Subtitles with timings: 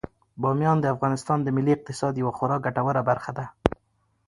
[0.41, 3.45] بامیان د افغانستان د ملي اقتصاد یوه خورا ګټوره برخه ده.